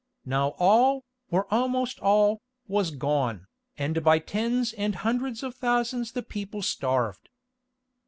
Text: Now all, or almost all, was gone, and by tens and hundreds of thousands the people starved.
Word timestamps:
Now 0.25 0.55
all, 0.57 1.03
or 1.29 1.45
almost 1.53 1.99
all, 1.99 2.41
was 2.67 2.89
gone, 2.89 3.45
and 3.77 4.03
by 4.03 4.17
tens 4.17 4.73
and 4.73 4.95
hundreds 4.95 5.43
of 5.43 5.53
thousands 5.53 6.13
the 6.13 6.23
people 6.23 6.63
starved. 6.63 7.29